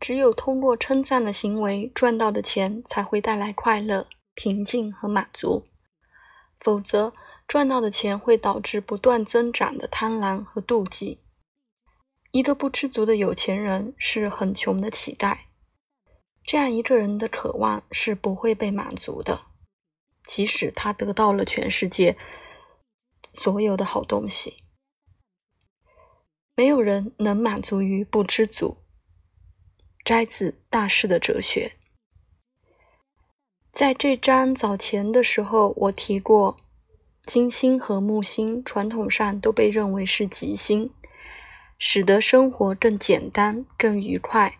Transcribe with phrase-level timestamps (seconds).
[0.00, 5.64] 只有通过称赞的行为赚到的钱才会带来快乐、平静和满足，
[6.58, 7.12] 否则
[7.46, 11.20] 赚到的钱会导致不断增长的贪婪和妒忌。
[12.30, 15.40] 一个不知足的有钱人是很穷的乞丐，
[16.44, 19.42] 这样一个人的渴望是不会被满足的，
[20.24, 22.16] 即使他得到了全世界
[23.34, 24.62] 所有的好东西。
[26.54, 28.78] 没有人能满足于不知足。
[30.10, 31.74] 摘自《大师的哲学》。
[33.70, 36.56] 在这章早前的时候，我提过，
[37.26, 40.92] 金星和木星传统上都被认为是吉星，
[41.78, 44.58] 使得生活更简单、更愉快，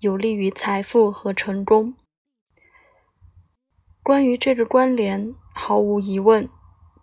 [0.00, 1.94] 有利于财富和成功。
[4.02, 6.48] 关于这个关联，毫无疑问，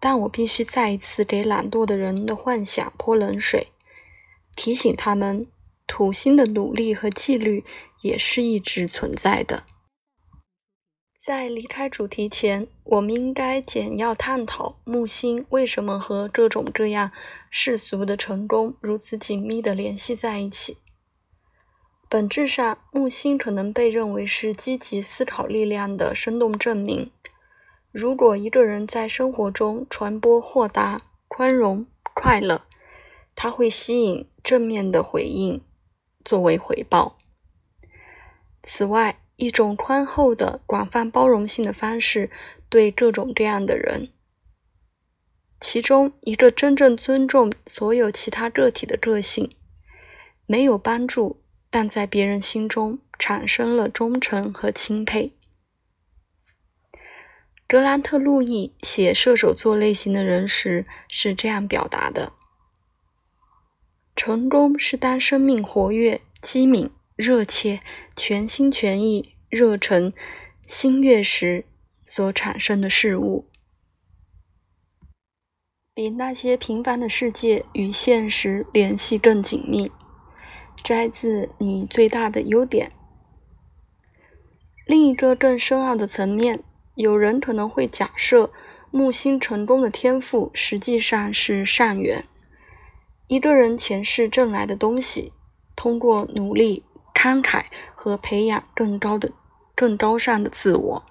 [0.02, 3.72] 但我必须再一次给懒惰的人的幻想泼冷水，
[4.58, 5.46] 提醒他们。
[5.92, 7.66] 土星的努力和纪律
[8.02, 9.64] 也是一直存在的。
[11.20, 17.12] 在离开主题前，我们应该简要探讨木星为什么和各种各样
[17.50, 20.78] 世俗的成功如此紧密地联系在一起。
[22.08, 27.12] 本质上，木星可能被认为是积极思考力量的生动证明。
[27.92, 31.86] 如果一个人在生活中传播豁达、宽容、
[32.16, 32.62] 快乐，
[33.36, 35.62] 他会吸引正面的回应。
[36.24, 37.18] 作为回报。
[38.64, 42.30] 此外，一种宽厚的、广泛包容性的方式
[42.70, 44.10] 对各种各样的人，
[45.60, 49.50] 其中一个真正尊重所有其他个体的个性，
[50.46, 55.34] 没有帮助，但在别人心中产生了忠诚和钦佩。
[57.68, 62.34] 格兰特·路易写射手座类型的人时是这样表达的。
[64.24, 67.82] 成功是当生命活跃、机敏、热切、
[68.16, 70.14] 全心全意、热忱、
[70.68, 71.66] 心悦时
[72.06, 73.48] 所产生的事物，
[75.96, 79.92] 比那些平凡的世界与现实联系更紧密。
[80.84, 82.90] 摘自《你最大的优点》。
[84.86, 86.64] 另一个更深奥的层面，
[86.94, 88.52] 有人可能会假设
[88.92, 92.24] 木星成功的天赋实际上是善缘。
[93.32, 95.32] 一个人前世挣来的东西，
[95.74, 96.84] 通过努力、
[97.14, 97.64] 慷慨
[97.96, 99.32] 和培养更高的、
[99.74, 101.06] 更高尚的自我。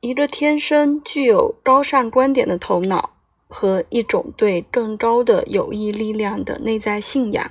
[0.00, 3.10] 一个天生具有高尚观点的头脑
[3.46, 7.50] 和一种对更高的有益力量的内在信仰，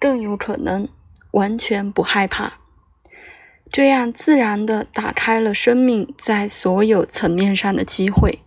[0.00, 0.88] 更有可能
[1.32, 2.54] 完全不害怕。
[3.70, 8.38] 这样自然地打开了生命在所有层面上的机会。